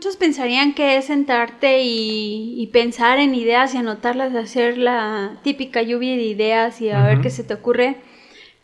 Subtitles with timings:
[0.00, 6.16] Muchos pensarían que es sentarte y, pensar en ideas y anotarlas, hacer la típica lluvia
[6.16, 7.96] de ideas y a ver qué se te ocurre.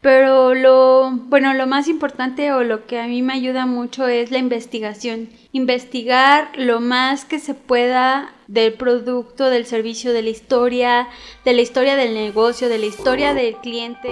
[0.00, 4.30] Pero lo, bueno, lo más importante o lo que a mí me ayuda mucho es
[4.30, 5.28] la investigación.
[5.52, 11.06] Investigar lo más que se pueda del producto, del servicio, de la historia,
[11.44, 14.08] de la historia del negocio, de la historia del cliente.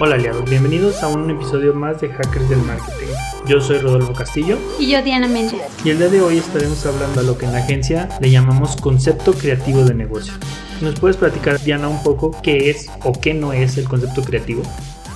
[0.00, 3.08] Hola aliados, bienvenidos a un episodio más de Hackers del Marketing.
[3.48, 4.56] Yo soy Rodolfo Castillo.
[4.78, 5.60] Y yo Diana Méndez.
[5.84, 8.76] Y el día de hoy estaremos hablando a lo que en la agencia le llamamos
[8.76, 10.34] concepto creativo de negocio.
[10.80, 14.62] ¿Nos puedes platicar, Diana, un poco qué es o qué no es el concepto creativo?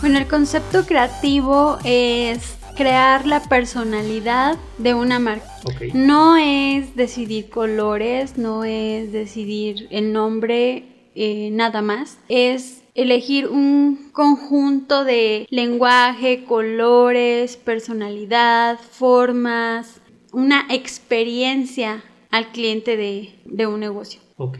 [0.00, 5.46] Bueno, el concepto creativo es crear la personalidad de una marca.
[5.94, 12.18] No es decidir colores, no es decidir el nombre, eh, nada más.
[12.28, 20.00] Es elegir un conjunto de lenguaje, colores, personalidad, formas,
[20.32, 24.20] una experiencia al cliente de, un negocio.
[24.36, 24.58] Ok.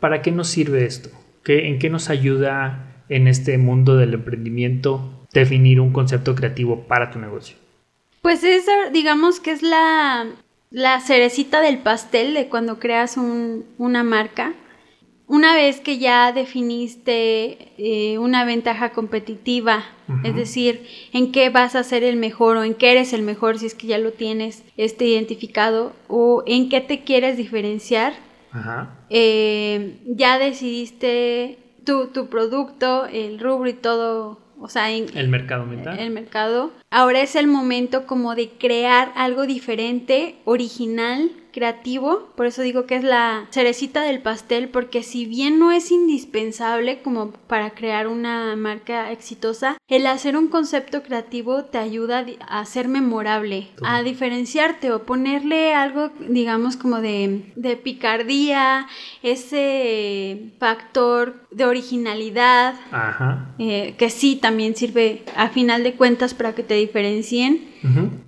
[0.00, 1.10] ¿Para qué nos sirve esto?
[1.42, 7.10] ¿Qué, ¿En qué nos ayuda en este mundo del emprendimiento definir un concepto creativo para
[7.10, 7.56] tu negocio?
[8.22, 10.26] Pues es, digamos que es la,
[10.70, 14.54] la cerecita del pastel de cuando creas una marca
[15.28, 19.84] una vez que ya definiste eh, una ventaja competitiva,
[20.24, 23.58] es decir, en qué vas a ser el mejor o en qué eres el mejor
[23.58, 28.14] si es que ya lo tienes este, identificado o en qué te quieres diferenciar,
[29.10, 35.64] eh, ya decidiste tu, tu producto, el rubro y todo o sea, en el mercado
[35.66, 35.98] mental.
[35.98, 36.72] El mercado.
[36.90, 42.94] Ahora es el momento como de crear algo diferente, original, creativo, por eso digo que
[42.94, 48.54] es la cerecita del pastel, porque si bien no es indispensable como para crear una
[48.54, 55.02] marca exitosa, el hacer un concepto creativo te ayuda a ser memorable, a diferenciarte o
[55.02, 58.86] ponerle algo, digamos, como de, de picardía,
[59.24, 62.76] ese factor de originalidad,
[63.58, 67.66] eh, que sí también sirve a final de cuentas para que te diferencien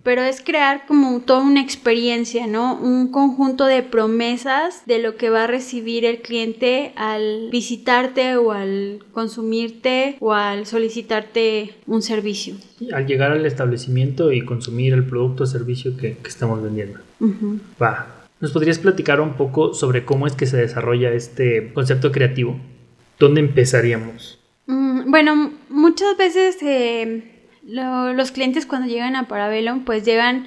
[0.03, 2.77] pero es crear como toda una experiencia, ¿no?
[2.77, 8.53] Un conjunto de promesas de lo que va a recibir el cliente al visitarte o
[8.53, 12.55] al consumirte o al solicitarte un servicio.
[12.93, 17.01] Al llegar al establecimiento y consumir el producto o servicio que, estamos vendiendo.
[17.81, 18.21] Va.
[18.41, 22.59] ¿Nos podrías platicar un poco sobre cómo es que se desarrolla este concepto creativo?
[23.19, 24.39] ¿Dónde empezaríamos?
[24.67, 27.30] Mm, bueno, muchas veces eh,
[27.71, 30.47] los clientes cuando llegan a Parabellum pues llegan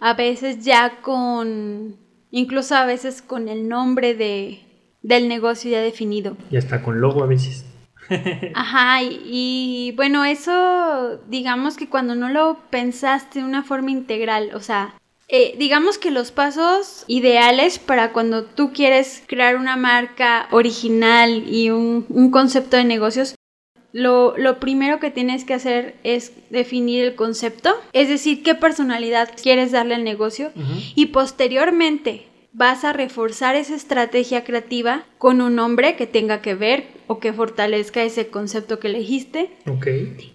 [0.00, 1.96] a veces ya con,
[2.30, 4.60] incluso a veces con el nombre de,
[5.02, 6.36] del negocio ya definido.
[6.50, 7.64] Y hasta con logo a veces.
[8.54, 14.60] Ajá, y, bueno, eso digamos que cuando no lo pensaste de una forma integral, o
[14.60, 14.94] sea,
[15.28, 21.70] eh, digamos que los pasos ideales para cuando tú quieres crear una marca original y
[21.70, 23.34] un, un concepto de negocios
[23.94, 29.70] lo, primero que tienes que hacer es definir el concepto, es decir, qué personalidad quieres
[29.70, 30.50] darle al negocio
[30.96, 36.86] y posteriormente vas a reforzar esa estrategia creativa con un nombre que tenga que ver
[37.06, 39.50] o que fortalezca ese concepto que elegiste.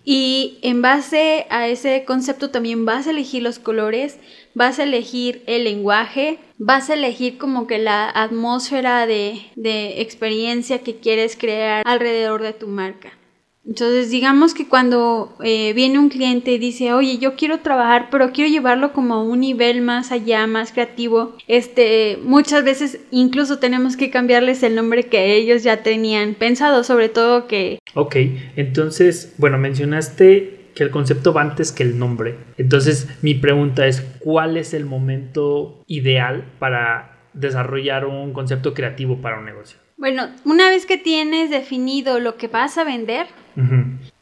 [0.06, 4.19] Y en base a ese concepto también vas a elegir los colores,
[4.53, 10.80] vas a elegir el lenguaje, vas a elegir como que la atmósfera de, de experiencia
[10.80, 13.19] que quieres crear alrededor de tu marca.
[13.66, 18.31] Entonces, digamos que cuando eh, viene un cliente y dice, oye, yo quiero trabajar, pero
[18.31, 23.96] quiero llevarlo como a un nivel más allá, más creativo, este, muchas veces incluso tenemos
[23.96, 27.80] que cambiarles el nombre que ellos ya tenían pensado, sobre todo que...
[27.94, 28.16] Ok,
[28.56, 32.38] entonces, bueno, mencionaste que el concepto va antes que el nombre.
[32.58, 39.40] Entonces, mi pregunta es, ¿cuál es el momento ideal para desarrollar un concepto creativo para
[39.40, 39.78] un negocio?
[40.00, 43.28] Bueno, una vez que tienes definido lo que vas a vender,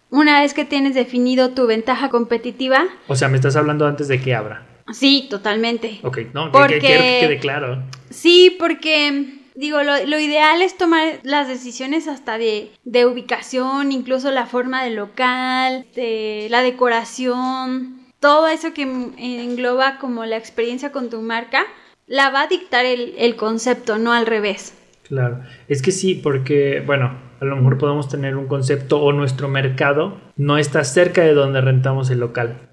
[0.09, 2.85] una vez que tienes definido tu ventaja competitiva.
[3.07, 4.65] O sea, me estás hablando antes de que abra.
[4.91, 5.99] Sí, totalmente.
[6.01, 7.83] Ok, no, porque, quiero que quede claro.
[8.09, 14.47] Sí, porque digo, lo, ideal es tomar las decisiones hasta de, de, ubicación, incluso la
[14.47, 21.21] forma del local, de la decoración, todo eso que engloba como la experiencia con tu
[21.21, 21.67] marca,
[22.07, 24.73] la va a dictar el, el concepto, no al revés.
[25.07, 29.47] Claro, es que sí, porque, bueno, a lo mejor podemos tener un concepto o nuestro
[29.47, 32.67] mercado no está cerca de donde rentamos el local.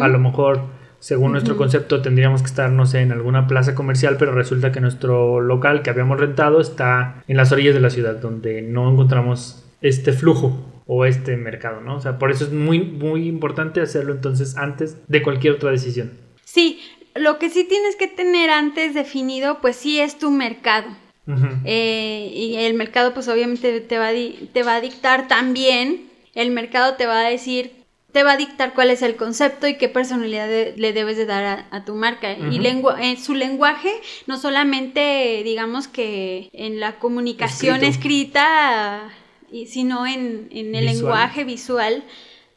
[0.00, 0.60] A lo mejor,
[1.00, 4.80] según nuestro concepto, tendríamos que estar, no sé, en alguna plaza comercial, pero resulta que
[4.80, 9.64] nuestro local que habíamos rentado está en las orillas de la ciudad, donde no encontramos
[9.80, 11.96] este flujo o este mercado, ¿no?
[11.96, 16.12] O sea, por eso es muy, muy importante hacerlo entonces antes de cualquier otra decisión.
[16.44, 16.80] Sí,
[17.16, 20.86] lo que sí tienes que tener antes definido, pues sí es tu mercado.
[21.64, 24.12] Eh, y el mercado, pues obviamente te va, a
[24.52, 27.72] te va a dictar también, el mercado te va a decir,
[28.12, 31.66] te va a dictar cuál es el concepto y qué personalidad le debes de dar
[31.70, 32.32] a, tu marca.
[32.32, 33.92] Y lengua, en su lenguaje,
[34.26, 39.10] no solamente, digamos que en la comunicación escrita,
[39.66, 42.04] sino en, el lenguaje visual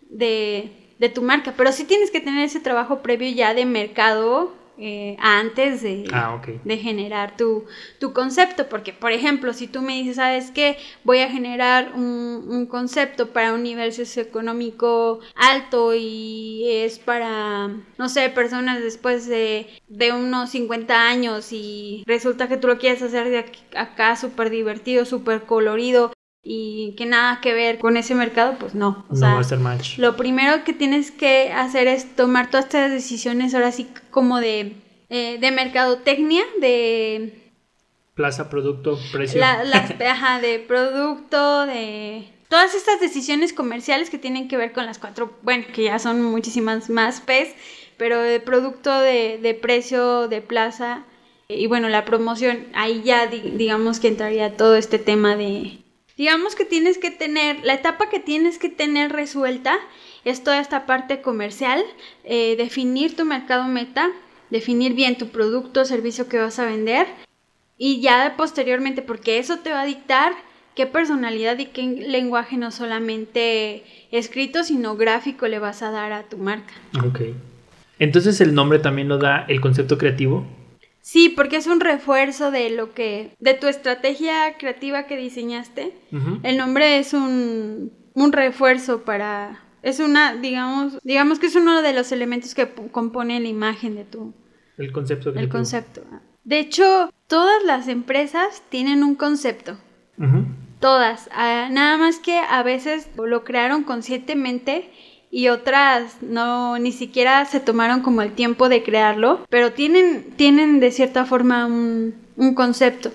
[0.09, 1.53] de, de tu marca.
[1.57, 6.41] Pero sí tienes que tener ese trabajo previo ya de mercado eh, antes de, ah,
[6.63, 7.65] de generar tu,
[8.13, 8.69] concepto.
[8.69, 10.77] Porque, por ejemplo, si tú me dices, ¿sabes qué?
[11.03, 18.29] Voy a generar un, concepto para un nivel socioeconómico alto y es para, no sé,
[18.29, 23.45] personas después de, de unos 50 años y resulta que tú lo quieres hacer de
[23.75, 26.11] acá súper divertido, súper colorido
[26.41, 29.05] y que nada que ver con ese mercado, pues no.
[29.09, 29.97] no va a ser match.
[29.97, 34.73] Lo primero que tienes que hacer es tomar todas estas decisiones ahora sí como de,
[35.09, 37.51] eh, de mercadotecnia, de...
[38.15, 39.39] Plaza, producto, precio.
[39.39, 42.29] La, las, ajá, de producto, de...
[42.47, 46.23] Todas estas decisiones comerciales que tienen que ver con las cuatro, bueno, que ya son
[46.23, 47.53] muchísimas más P's,
[47.97, 51.03] pero de producto, de, de precio, de plaza,
[51.47, 55.79] y bueno, la promoción, ahí ya digamos que entraría todo este tema de,
[56.19, 59.77] Digamos que tienes que tener, la etapa que tienes que tener resuelta
[60.25, 61.81] es toda esta parte comercial,
[62.25, 64.09] eh, definir tu mercado meta,
[64.49, 67.07] definir bien tu producto o servicio que vas a vender
[67.77, 70.33] y ya posteriormente, porque eso te va a dictar
[70.75, 76.23] qué personalidad y qué lenguaje no solamente escrito, sino gráfico le vas a dar a
[76.23, 76.73] tu marca.
[77.01, 77.21] Ok.
[77.97, 80.45] Entonces el nombre también lo da el concepto creativo.
[81.11, 85.91] Sí, porque es un refuerzo de lo que, de tu estrategia creativa que diseñaste.
[86.43, 91.93] El nombre es un, un refuerzo para, es una, digamos, digamos que es uno de
[91.93, 94.35] los elementos que compone la imagen de tu.
[94.77, 95.31] El concepto.
[95.31, 96.03] El concepto.
[96.43, 99.79] De hecho, todas las empresas tienen un concepto.
[100.79, 101.27] Todas.
[101.33, 104.91] Ah, nada más que a veces lo crearon conscientemente
[105.31, 110.79] y otras no ni siquiera se tomaron como el tiempo de crearlo, pero tienen, tienen
[110.79, 113.11] de cierta forma un, un concepto.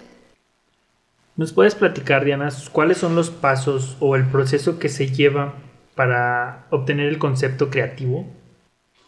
[1.37, 5.55] ¿Nos puedes platicar, Diana, cuáles son los pasos o el proceso que se lleva
[5.97, 8.27] para obtener el concepto creativo?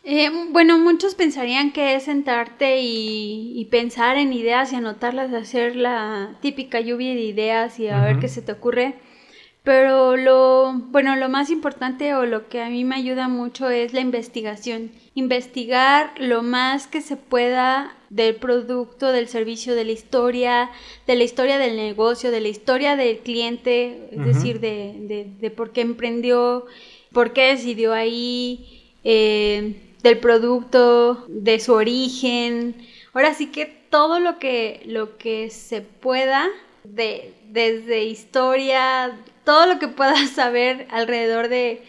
[0.03, 5.75] Eh, bueno, muchos pensarían que es sentarte y, y, pensar en ideas y anotarlas, hacer
[5.75, 8.95] la típica lluvia de ideas y a ver qué se te ocurre.
[9.67, 13.93] Pero lo, bueno, lo más importante o lo que a mí me ayuda mucho es
[13.93, 14.93] la investigación.
[15.17, 20.71] Investigar lo más que se pueda del producto, del servicio, de la historia,
[21.09, 25.73] de la historia del negocio, de la historia del cliente, es decir, de, de, por
[25.73, 26.67] qué emprendió,
[27.13, 32.77] por qué decidió ahí, eh, del producto, de su origen.
[33.15, 36.47] Ahora sí que todo lo que, lo que se pueda,
[36.85, 41.83] de, desde historia, todo lo que puedas saber alrededor de,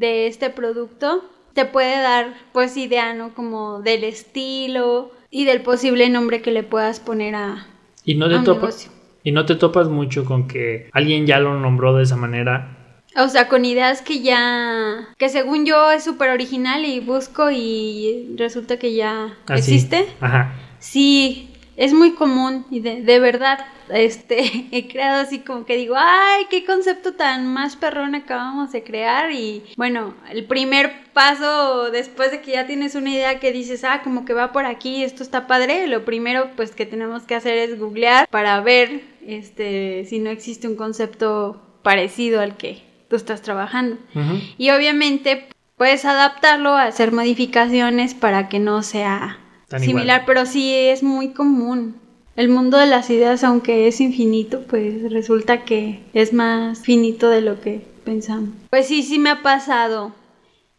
[0.00, 1.24] este producto
[1.54, 3.34] te puede dar pues idea, ¿no?
[3.34, 7.66] Como del estilo y del posible nombre que le puedas poner a,
[8.04, 8.88] y no te topas,
[9.24, 13.02] Y no te topas mucho con que alguien ya lo nombró de esa manera.
[13.16, 18.34] O sea, con ideas que ya, que según yo es súper original y busco y
[18.36, 20.06] resulta que ya ah, existe.
[20.20, 20.54] Ajá.
[20.78, 21.47] Sí,
[21.78, 26.46] es muy común y de, de verdad este, he creado así como que digo, ay,
[26.50, 32.40] qué concepto tan más perrón acabamos de crear y bueno, el primer paso después de
[32.40, 35.46] que ya tienes una idea que dices, ah, como que va por aquí, esto está
[35.46, 40.30] padre, lo primero pues que tenemos que hacer es googlear para ver este, si no
[40.30, 43.98] existe un concepto parecido al que tú estás trabajando.
[44.58, 49.38] Y obviamente puedes adaptarlo, a hacer modificaciones para que no sea
[49.76, 51.96] similar, pero sí es muy común
[52.38, 57.40] el mundo de las ideas, aunque es infinito, pues resulta que es más finito de
[57.40, 58.50] lo que pensamos.
[58.70, 60.14] Pues sí, sí me ha pasado.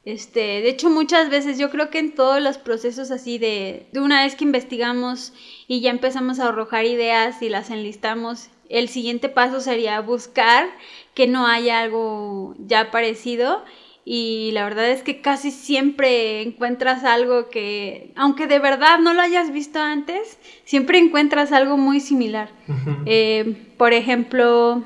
[0.06, 4.00] Este, de hecho, muchas veces yo creo que en todos los procesos así de, de
[4.00, 5.34] una vez que investigamos
[5.68, 10.70] y ya empezamos a arrojar ideas y las enlistamos, el siguiente paso sería buscar
[11.14, 13.66] que no haya algo ya parecido
[14.12, 19.22] y la verdad es que casi siempre encuentras algo que, aunque de verdad no lo
[19.22, 22.50] hayas visto antes, siempre encuentras algo muy similar.
[23.06, 24.84] Eh, por ejemplo,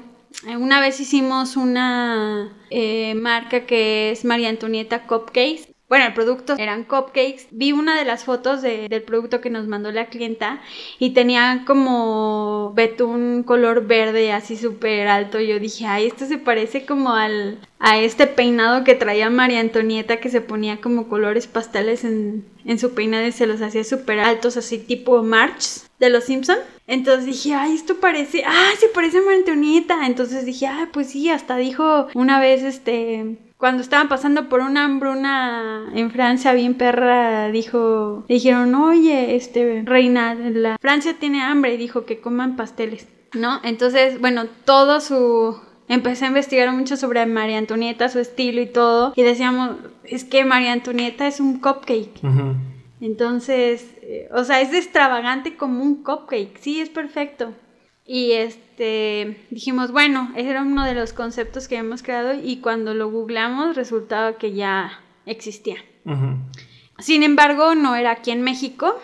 [0.60, 5.73] una vez hicimos una eh, marca que es María Antonieta Cupcakes.
[5.94, 7.46] Bueno, el producto eran cupcakes.
[7.52, 10.60] Vi una de las fotos del producto que nos mandó la clienta
[10.98, 15.40] y tenía como betún color verde así súper alto.
[15.40, 20.18] Yo dije, ay, esto se parece como al, a este peinado que traía María Antonieta
[20.18, 24.18] que se ponía como colores pasteles en, en su peinado y se los hacía súper
[24.18, 26.58] altos, así tipo March de los Simpson.
[26.88, 30.08] Entonces dije, ay, esto parece, ah, se parece a María Antonieta.
[30.08, 34.84] Entonces dije, ay, pues sí, hasta dijo una vez este cuando estaban pasando por una
[34.84, 41.78] hambruna en Francia bien perra, dijo, dijeron, oye, este, reina, la Francia tiene hambre y
[41.78, 43.62] dijo que coman pasteles, ¿no?
[43.64, 45.58] Entonces, bueno, todo su...
[45.88, 50.44] Empecé a investigar mucho sobre María Antonieta, su estilo y todo, y decíamos, es que
[50.44, 52.20] María Antonieta es un cupcake.
[53.00, 57.54] Entonces, eh, o sea, es extravagante como un cupcake, sí, es perfecto.
[58.06, 62.94] Y este dijimos, bueno, ese era uno de los conceptos que habíamos creado y cuando
[62.94, 65.78] lo googleamos resultaba que ya existía.
[67.00, 69.00] Sin embargo, no era aquí en México.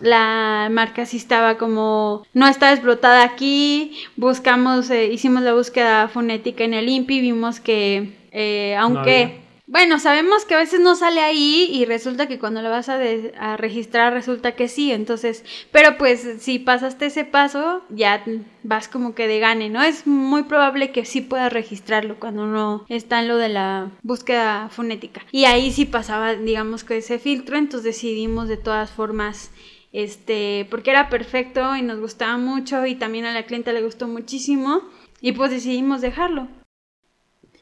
[0.00, 3.98] La marca sí estaba como, no está explotada aquí.
[4.16, 9.45] Buscamos, eh, hicimos la búsqueda fonética en el INPI, vimos que eh, aunque...
[9.68, 13.56] Bueno, sabemos que a veces no sale ahí y resulta que cuando lo vas a,
[13.56, 18.24] registrar resulta que sí, entonces, pero pues si pasaste ese paso ya
[18.62, 19.82] vas como que de gane, ¿no?
[19.82, 24.68] Es muy probable que sí puedas registrarlo cuando no está en lo de la búsqueda
[24.68, 25.22] fonética.
[25.32, 29.50] Y ahí sí pasaba, digamos que ese filtro, entonces decidimos de todas formas
[29.92, 34.06] este, porque era perfecto y nos gustaba mucho y también a la clienta le gustó
[34.06, 34.82] muchísimo
[35.20, 36.46] y pues decidimos dejarlo.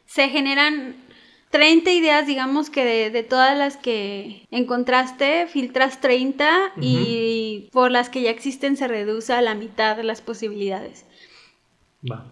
[0.05, 0.97] Se generan
[1.55, 8.23] 30 ideas, digamos que de, todas las que encontraste, filtras 30 y por las que
[8.23, 11.07] ya existen se reduce a la mitad de las posibilidades.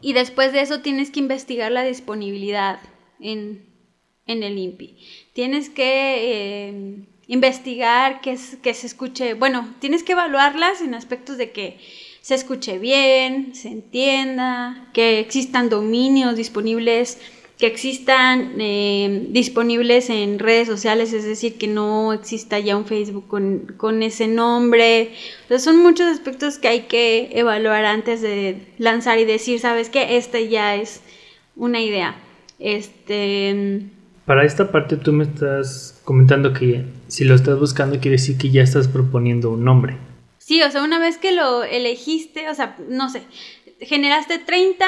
[0.01, 2.81] Y después de eso tienes que investigar la disponibilidad
[3.21, 3.65] en,
[4.27, 4.99] el INPI.
[5.35, 11.53] Tienes que eh, investigar que, que se escuche, bueno, tienes que evaluarlas en aspectos de
[11.53, 11.79] que
[12.23, 17.21] se escuche bien, se entienda, que existan dominios disponibles
[17.63, 23.29] que existan eh, disponibles en redes sociales, es decir, que no exista ya un Facebook
[23.29, 25.13] con, ese nombre.
[25.61, 30.17] son muchos aspectos que hay que evaluar antes de lanzar y decir, ¿sabes qué?
[30.17, 31.03] Esta ya es
[31.55, 32.17] una idea.
[32.59, 33.83] Este...
[34.27, 38.51] Para esta parte tú me estás comentando que si lo estás buscando quiere decir que
[38.51, 39.99] ya estás proponiendo un nombre.
[40.39, 43.23] Sí, o sea, una vez que lo elegiste, o sea, no sé,
[43.79, 44.85] generaste 30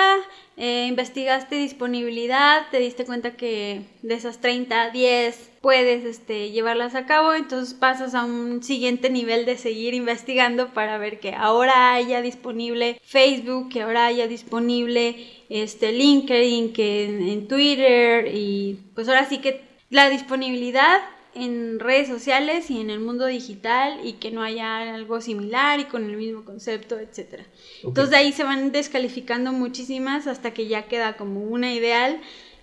[0.57, 7.07] eh, investigaste disponibilidad, te diste cuenta que de esas 30, 10 puedes este, llevarlas a
[7.07, 12.23] cabo, entonces pasas a un siguiente nivel de seguir investigando para ver que ahora haya
[12.23, 19.39] disponible Facebook, que ahora haya disponible este, LinkedIn, que en Twitter y pues ahora sí
[19.39, 21.01] que la disponibilidad
[21.35, 25.85] en redes sociales y en el mundo digital y que no haya algo similar y
[25.85, 27.43] con el mismo concepto, etc.
[27.83, 32.21] Entonces de ahí se van descalificando muchísimas hasta que ya queda como una ideal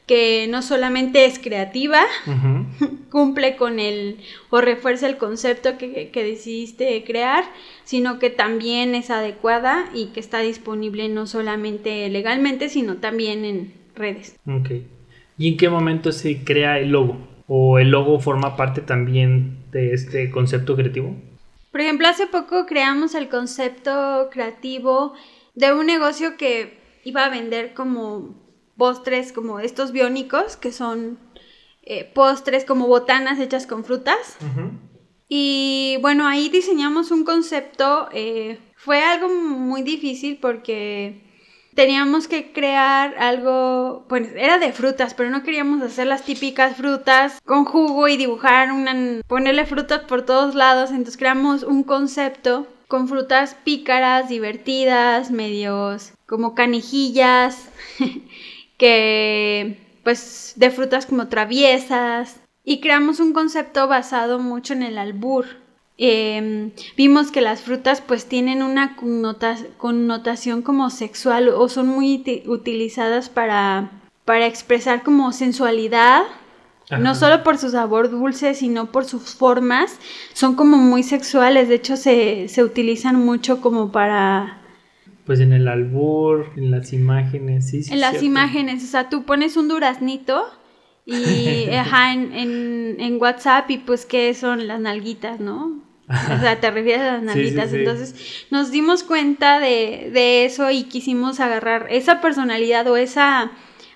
[0.08, 2.02] que no solamente es creativa,
[3.12, 4.18] cumple con el
[4.50, 7.46] o refuerza el concepto que, que, decidiste crear,
[7.86, 13.74] sino que también es adecuada y que está disponible no solamente legalmente, sino también en
[13.96, 14.36] redes.
[14.48, 14.72] Ok.
[15.38, 17.31] ¿Y en qué momento se crea el logo?
[17.54, 21.18] O el logo forma parte también de este concepto creativo?
[21.70, 25.14] Por ejemplo, hace poco creamos el concepto creativo
[25.54, 28.36] de un negocio que iba a vender como
[28.78, 31.20] postres, como estos biónicos, que son
[31.82, 34.38] eh, postres como botanas hechas con frutas.
[35.28, 38.08] Y bueno, ahí diseñamos un concepto.
[38.14, 41.22] Eh, fue algo muy difícil porque
[41.76, 47.40] teníamos que crear algo, pues era de frutas, pero no queríamos hacer las típicas frutas
[47.46, 53.08] con jugo y dibujar una, ponerle frutas por todos lados, entonces creamos un concepto con
[53.08, 57.70] frutas pícaras, divertidas, medios como canijillas,
[58.78, 65.61] que pues de frutas como traviesas y creamos un concepto basado mucho en el albur.
[66.04, 68.96] Em, vimos que las frutas pues tienen una
[69.78, 73.92] connotación como sexual o son muy utilizadas para,
[74.26, 76.24] para expresar como sensualidad,
[77.00, 80.00] no solo por su sabor dulce, sino por sus formas,
[80.34, 84.60] son como muy sexuales, de hecho se, utilizan mucho como para...
[85.28, 87.84] Pues en el albur, en las imágenes, sí.
[87.84, 90.46] sí en las imágenes, o sea, tú pones un duraznito
[91.06, 95.91] y ajá, en, en, en, WhatsApp y pues qué son las nalguitas, ¿no?
[96.12, 97.74] O sea, te refieres a las nalguitas.
[97.74, 103.22] Entonces, nos dimos cuenta de, eso y quisimos agarrar esa personalidad o ese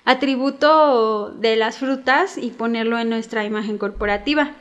[0.04, 4.52] atributo de las frutas y ponerlo en nuestra imagen corporativa.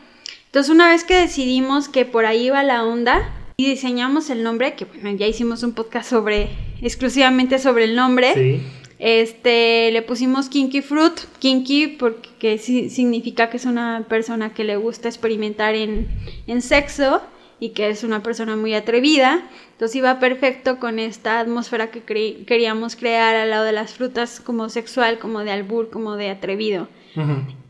[0.48, 4.74] Entonces una vez que decidimos que por ahí iba la onda y diseñamos el nombre,
[4.76, 6.50] que bueno, ya hicimos un podcast sobre,
[6.82, 8.34] exclusivamente sobre el nombre.
[8.34, 8.62] Sí.
[8.98, 15.10] Este, le pusimos Kinky Fruit, Kinky porque significa que es una persona que le gusta
[15.10, 16.08] experimentar en,
[16.48, 17.22] en sexo
[17.60, 19.44] y que es una persona muy atrevida.
[19.72, 24.70] Entonces iba perfecto con esta atmósfera que queríamos crear al lado de las frutas como
[24.70, 26.88] sexual, como de albur, como de atrevido.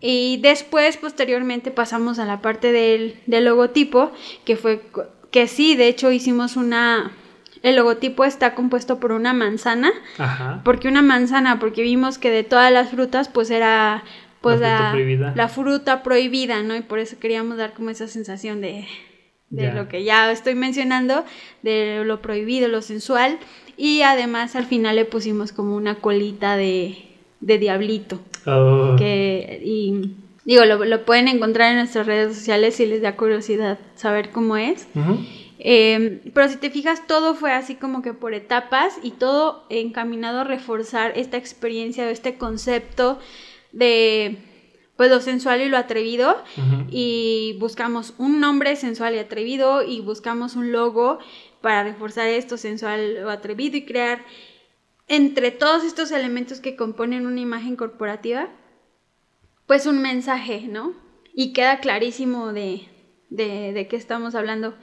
[0.02, 4.12] Y después, posteriormente, pasamos a la parte del, del logotipo,
[4.44, 4.82] que fue
[5.30, 7.12] que sí, de hecho hicimos una,
[7.62, 9.92] el logotipo está compuesto por una manzana.
[10.18, 10.62] Ajá.
[10.64, 11.60] ¿Por qué una manzana?
[11.60, 14.04] Porque vimos que de todas las frutas, pues era
[14.42, 15.34] pues La fruta la, prohibida.
[15.36, 16.76] la fruta prohibida, ¿no?
[16.76, 18.88] Y por eso queríamos dar como esa sensación de,
[19.50, 21.24] de lo que ya estoy mencionando,
[21.62, 23.38] de lo prohibido, lo sensual.
[23.78, 26.98] Y además al final le pusimos como una colita de,
[27.42, 28.22] de diablito.
[28.46, 33.16] Oh, Que, y digo, lo, lo pueden encontrar en nuestras redes sociales si les da
[33.16, 34.88] curiosidad saber cómo es.
[35.60, 40.42] Eh, pero si te fijas, todo fue así como que por etapas y todo encaminado
[40.42, 43.20] a reforzar esta experiencia o este concepto
[43.72, 44.38] de
[44.98, 46.44] pues lo sensual y lo atrevido.
[46.90, 51.20] Y buscamos un nombre sensual y atrevido y buscamos un logo
[51.62, 54.24] para reforzar esto sensual o atrevido y crear
[55.08, 58.50] entre todos estos elementos que componen una imagen corporativa,
[59.68, 60.94] pues un mensaje, ¿no?
[61.34, 62.88] Y queda clarísimo de,
[63.30, 64.76] de, de qué estamos hablando.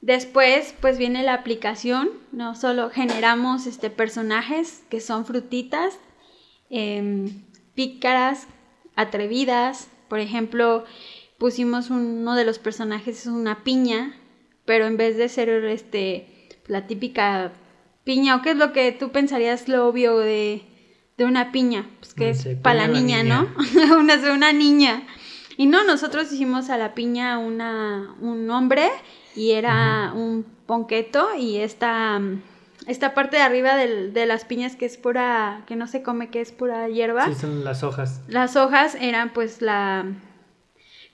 [0.00, 5.98] Después, pues viene la aplicación, no solo generamos este, personajes que son frutitas,
[6.68, 7.42] em,
[7.74, 8.46] pícaras,
[8.96, 9.88] atrevidas.
[10.08, 10.84] Por ejemplo,
[11.38, 14.16] pusimos uno de los personajes es una piña,
[14.64, 17.52] pero en vez de ser este, la típica
[18.04, 20.62] piña, o qué es lo que tú pensarías lo obvio de,
[21.16, 23.54] de una piña, pues que No es para la piña la niña, niña.
[23.86, 23.98] ¿no?
[23.98, 25.02] una, una niña.
[25.56, 28.88] Y no, nosotros hicimos a la piña una, un hombre
[29.36, 32.42] y era un ponqueto y esta, mm,
[32.86, 36.28] esta parte de arriba del- de las piñas que es pura, que no se come,
[36.30, 37.26] que es pura hierba.
[37.26, 38.20] Sí, son las hojas.
[38.28, 40.04] Las hojas eran pues la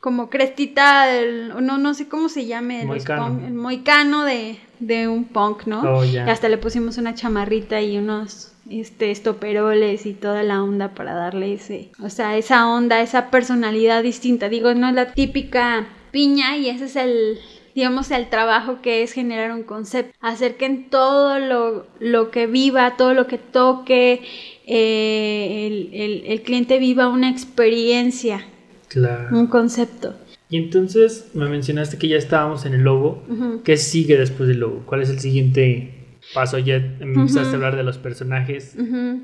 [0.00, 3.27] como crestita del, no, no sé cómo se llame, Moicano.
[3.27, 5.81] punk- el moicano de, de un punk, ¿no?
[5.83, 6.05] Oh.
[6.05, 11.12] Y hasta le pusimos una chamarrita y unos este estoperoles y toda la onda para
[11.14, 14.49] darle ese, o sea, esa onda, esa personalidad distinta.
[14.49, 17.38] Digo, no es la típica piña y ese es el
[17.74, 22.46] digamos el trabajo que es generar un concepto, hacer que en todo lo, lo que
[22.46, 24.22] viva, todo lo que toque,
[24.66, 28.44] eh, el, el- el cliente viva una experiencia,
[28.88, 29.37] Claro.
[29.38, 30.14] un concepto.
[30.48, 33.22] Y entonces me mencionaste que ya estábamos en el logo.
[33.64, 34.83] ¿Qué sigue después del logo?
[34.85, 36.59] ¿Cuál es el siguiente paso?
[36.59, 38.74] Ya empezaste a hablar de los personajes.
[38.76, 39.20] Ujú.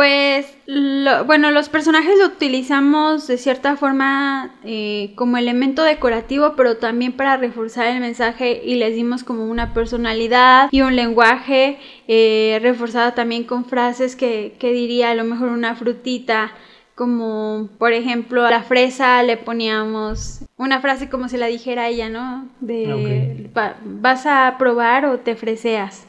[0.00, 6.78] Pues, lo- bueno, los personajes lo utilizamos de cierta forma eh, como elemento decorativo, pero
[6.78, 11.76] también para reforzar el mensaje y les dimos como una personalidad y un lenguaje
[12.08, 16.52] eh, reforzado también con frases que, que diría a lo mejor una frutita,
[16.94, 22.08] como por ejemplo a la fresa le poníamos una frase como si la dijera ella,
[22.08, 22.48] ¿no?
[22.60, 26.06] De "Va- vas a probar o te freseas.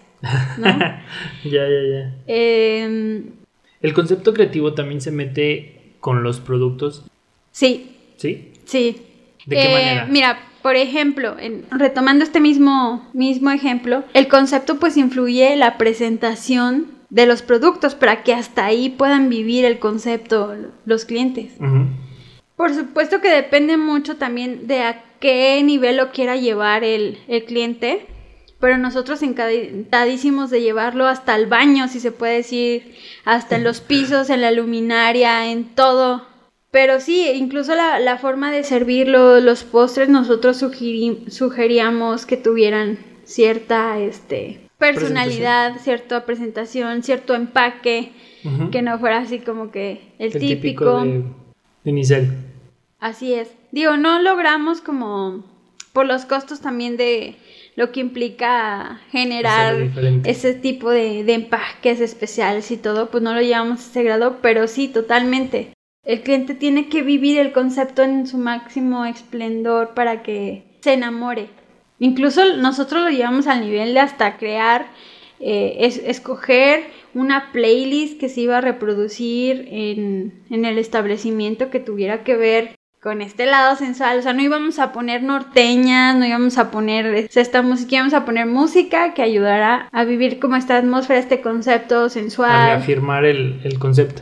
[0.58, 0.68] ¿no?
[1.44, 2.14] ya, ya, ya.
[2.26, 3.41] Em,
[3.82, 7.04] El concepto creativo también se mete con los productos,
[7.52, 8.52] sí, ¿sí?
[8.66, 9.02] sí.
[9.46, 10.06] ¿De qué Eh, manera?
[10.10, 16.88] Mira, por ejemplo, en- retomando este mismo, mismo ejemplo, el concepto pues influye la presentación
[17.10, 21.54] de los productos para que hasta ahí puedan vivir el concepto los clientes.
[22.56, 27.44] Por supuesto que depende mucho también de a qué nivel lo quiera llevar el, el
[27.46, 28.06] cliente,
[28.62, 32.96] pero nosotros encantadísimos de llevarlo hasta el baño, si se puede decir,
[33.26, 36.28] hasta en los pisos, en la luminaria, en todo.
[36.70, 40.64] Pero sí, incluso la, la forma de servirlo, los postres, nosotros
[41.28, 48.14] sugeríamos que tuvieran cierta este, personalidad, cierta presentación, cierto empaque,
[48.72, 51.02] que no fuera así como que el, El típico.
[51.02, 51.24] de,
[51.84, 52.32] de Nicel.
[53.00, 53.52] Así es.
[53.72, 55.44] Digo, no logramos como
[55.94, 57.36] por los costos también de
[57.76, 59.76] lo que implica generar
[60.26, 64.38] ese tipo de, de empaques especiales y todo, pues no lo llevamos a ese grado,
[64.42, 65.74] pero sí, totalmente.
[66.04, 71.50] El cliente tiene que vivir el concepto en su máximo esplendor para que se enamore.
[72.00, 74.88] Incluso nosotros lo llevamos al nivel de hasta crear,
[75.40, 81.80] eh, es- escoger una playlist que se iba a reproducir en, en el establecimiento que
[81.80, 84.20] tuviera que ver con este lado sensual.
[84.20, 87.96] O sea, no íbamos a poner norteñas, no íbamos a poner o sea, esta música,
[87.96, 92.68] íbamos a poner música que ayudara a vivir como esta atmósfera, este concepto A sensual.
[92.78, 94.22] reafirmar el, el concepto.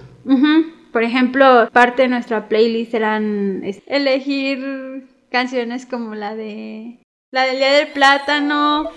[0.91, 6.99] Por ejemplo, parte de nuestra playlist eran elegir canciones como la de
[7.31, 8.89] la del día del plátano.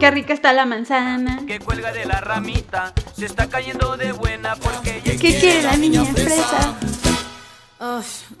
[0.00, 1.44] Qué rica está la manzana.
[1.46, 6.06] Que cuelga de la ramita, se está cayendo de buena porque ¿Qué quiere la niña
[6.06, 6.74] fresa?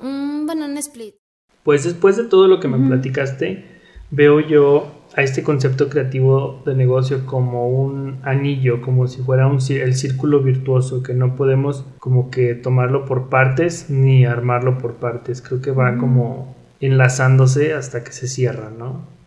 [0.00, 1.16] un banana split.
[1.62, 3.66] Pues después de todo lo que me platicaste,
[4.10, 9.58] veo yo a este concepto creativo de negocio como un anillo, como si fuera un,
[9.68, 15.42] el círculo virtuoso, que no podemos como que tomarlo por partes ni armarlo por partes.
[15.42, 19.19] Creo que va como enlazándose hasta que se cierra, ¿no?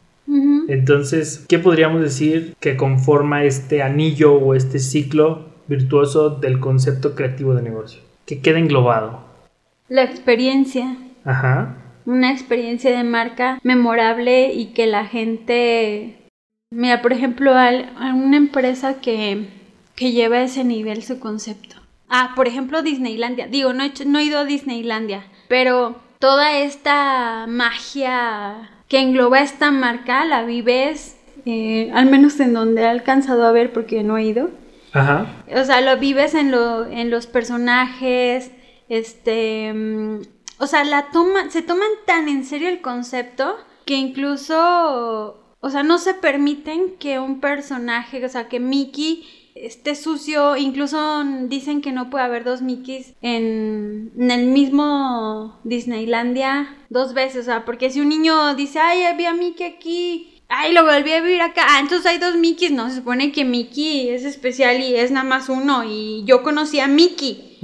[0.68, 7.56] Entonces, ¿qué podríamos decir que conforma este anillo o este ciclo virtuoso del concepto creativo
[7.56, 8.02] de negocio?
[8.26, 9.22] Que queda englobado.
[9.90, 10.98] La experiencia.
[11.26, 16.20] Ajá una experiencia de marca memorable y que la gente...
[16.72, 19.48] Mira, por ejemplo, a una empresa que,
[19.96, 21.76] que lleva a ese nivel su concepto.
[22.10, 23.48] Ah, por ejemplo, Disneylandia.
[23.48, 29.72] Digo, no he, no he ido a Disneylandia, pero toda esta magia que engloba esta
[29.72, 34.26] marca la vives, eh, al menos en donde he alcanzado a ver porque no he
[34.26, 34.52] ido.
[34.92, 35.26] Ajá.
[35.48, 38.52] O sea, lo vives en, lo, en los personajes,
[38.90, 40.22] este, mm,
[40.60, 45.82] o sea, la toma, se toman tan en serio el concepto que incluso, o sea,
[45.82, 51.92] no se permiten que un personaje, o sea, que Mickey esté sucio, incluso dicen que
[51.92, 57.90] no puede haber dos Mickeys en, en, el mismo Disneylandia dos veces, o sea, porque
[57.90, 61.64] si un niño dice, ay, había Mickey aquí, ay, lo volví a vivir acá.
[61.68, 62.72] Ah, entonces hay dos Mickeys.
[62.72, 65.84] No, se supone que Mickey es especial y es nada más uno.
[65.84, 67.58] Y yo conocí a Mickey.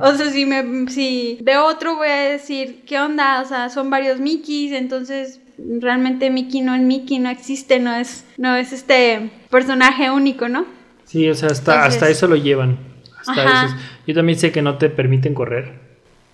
[0.00, 3.40] O sea, si, me, si veo otro, voy a decir, ¿qué onda?
[3.40, 4.72] O sea, son varios Mickeys.
[4.72, 10.48] Entonces, realmente Mickey no es Mickey, no existe, no es, no es este personaje único,
[10.48, 10.66] ¿no?
[11.14, 12.76] Sí, o sea, hasta, hasta eso lo llevan.
[13.20, 13.76] Hasta eso.
[14.04, 15.70] Yo también sé que no te permiten correr.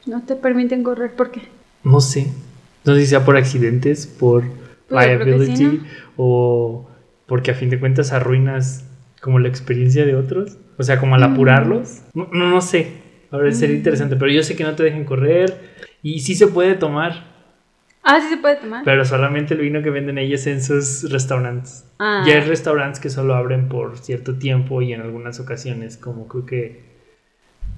[0.06, 1.42] No te permiten correr, ¿por qué?
[1.84, 2.28] No sé.
[2.86, 4.44] No sé si sea por accidentes, por
[4.88, 5.82] liability
[6.16, 6.88] o
[7.26, 8.86] porque a fin de cuentas arruinas
[9.20, 11.32] como la experiencia de otros, o sea, como al mm.
[11.34, 12.00] apurarlos.
[12.14, 12.88] No, no, sé,
[13.30, 13.80] ahora sería mm.
[13.80, 15.60] interesante, pero yo sé que no te dejen correr
[16.02, 17.29] y sí se puede tomar.
[18.02, 18.82] Ah, sí se puede tomar.
[18.84, 21.84] Pero solamente el vino que venden ellos en sus restaurantes.
[21.98, 22.24] Ah.
[22.26, 26.46] Ya hay restaurantes que solo abren por cierto tiempo y en algunas ocasiones, como creo
[26.46, 26.80] que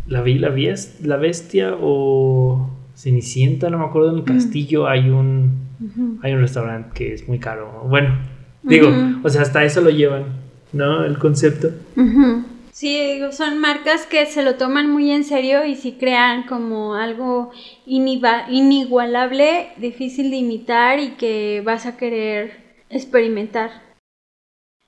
[0.07, 0.55] la, la,
[1.03, 4.27] la bestia o Cenicienta, no me acuerdo, en el mm.
[4.27, 5.63] castillo hay un
[6.23, 7.87] hay un restaurante que es muy caro.
[7.89, 8.17] Bueno,
[8.63, 8.89] digo,
[9.23, 10.25] o sea, hasta eso lo llevan,
[10.73, 11.05] ¿no?
[11.05, 11.71] El concepto.
[12.83, 17.53] Sí, son marcas que se lo toman muy en serio y si crean como algo
[17.87, 23.71] inigualable, difícil de imitar y que vas a querer experimentar.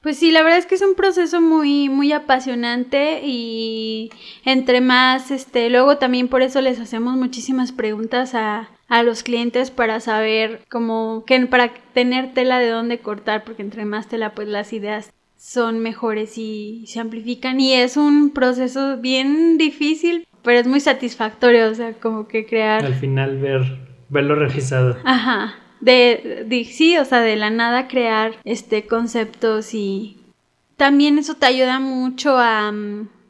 [0.02, 4.10] Pues sí, la verdad es que es un proceso muy, muy apasionante y
[4.44, 9.70] entre más, este, luego también por eso les hacemos muchísimas preguntas a, a los clientes
[9.70, 14.48] para saber como que para tener tela de dónde cortar, porque entre más tela pues
[14.48, 15.12] las ideas
[15.44, 21.68] son mejores y se amplifican y es un proceso bien difícil, pero es muy satisfactorio,
[21.68, 22.82] o sea, como que crear...
[22.82, 23.78] Al final ver,
[24.08, 24.96] verlo realizado.
[25.04, 30.16] Ajá de, sí, o sea, de la nada crear este conceptos y
[30.76, 32.72] también eso te ayuda mucho a,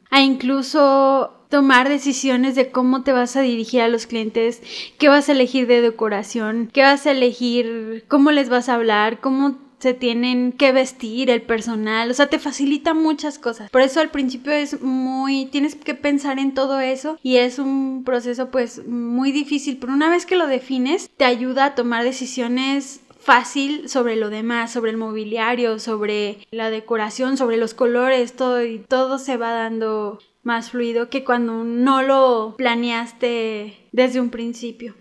[0.09, 4.61] a incluso tomar decisiones de cómo te vas a dirigir a los clientes,
[4.97, 9.19] qué vas a elegir de decoración, qué vas a elegir, cómo les vas a hablar,
[9.19, 13.69] cómo se tienen que vestir el personal, o sea, te facilita muchas cosas.
[13.69, 18.03] Por eso al principio es muy, tienes que pensar en todo eso y es un
[18.03, 23.01] proceso pues muy difícil, pero una vez que lo defines, te ayuda a tomar decisiones
[23.19, 28.79] fácil sobre lo demás, sobre el mobiliario, sobre la decoración, sobre los colores, todo y
[28.79, 34.95] todo se va dando más fluido que cuando no lo planeaste desde un principio.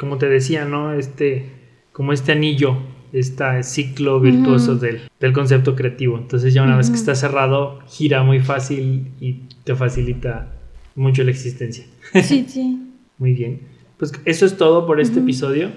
[0.00, 0.94] Como te decía, ¿no?
[0.94, 1.52] Este,
[1.92, 6.18] como este anillo este ciclo virtuoso del, concepto creativo.
[6.18, 10.52] Entonces ya una vez que está cerrado, gira muy fácil y te facilita
[10.94, 11.84] mucho la existencia.
[12.22, 12.78] Sí, sí.
[13.18, 13.60] muy bien.
[13.96, 15.70] Pues eso es todo por este episodio.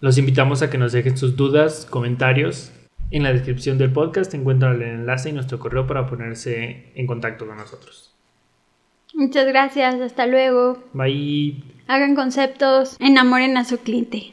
[0.00, 2.72] Los invitamos a que nos dejen sus dudas, comentarios.
[3.10, 7.46] En la descripción del podcast encuentran el enlace y nuestro correo para ponerse en contacto
[7.46, 8.14] con nosotros.
[9.14, 10.82] Muchas gracias, hasta luego.
[10.92, 11.62] Bye.
[11.86, 14.32] Hagan conceptos, enamoren a su cliente